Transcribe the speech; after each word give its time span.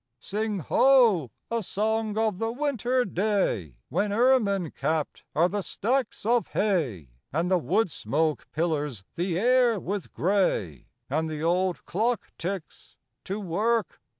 Sing, 0.19 0.57
Ho, 0.61 1.29
a 1.51 1.61
song 1.61 2.17
of 2.17 2.39
the 2.39 2.51
winter 2.51 3.05
day, 3.05 3.75
When 3.89 4.11
ermine 4.11 4.71
capped 4.71 5.21
are 5.35 5.47
the 5.47 5.61
stacks 5.61 6.25
of 6.25 6.47
hay, 6.53 7.11
And 7.31 7.51
the 7.51 7.59
wood 7.59 7.91
smoke 7.91 8.47
pillars 8.51 9.03
the 9.13 9.37
air 9.37 9.79
with 9.79 10.11
gray, 10.11 10.87
And 11.07 11.29
the 11.29 11.43
old 11.43 11.85
clock 11.85 12.31
ticks, 12.39 12.97
"To 13.25 13.39
work! 13.39 14.01